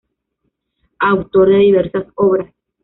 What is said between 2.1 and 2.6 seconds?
obras.